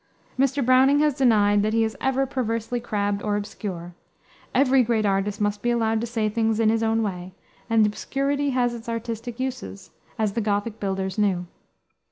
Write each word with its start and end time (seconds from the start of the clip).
Mr. 0.35 0.65
Browning 0.65 0.97
has 1.01 1.13
denied 1.13 1.61
that 1.61 1.73
he 1.73 1.83
is 1.83 1.95
ever 2.01 2.25
perversely 2.25 2.79
crabbed 2.79 3.21
or 3.21 3.35
obscure. 3.35 3.93
Every 4.51 4.81
great 4.81 5.05
artist 5.05 5.39
must 5.39 5.61
be 5.61 5.69
allowed 5.69 6.01
to 6.01 6.07
say 6.07 6.27
things 6.27 6.59
in 6.59 6.69
his 6.69 6.81
own 6.81 7.03
way, 7.03 7.33
and 7.69 7.85
obscurity 7.85 8.49
has 8.49 8.73
its 8.73 8.89
artistic 8.89 9.39
uses, 9.39 9.91
as 10.17 10.33
the 10.33 10.41
Gothic 10.41 10.79
builders 10.79 11.19
knew. 11.19 11.45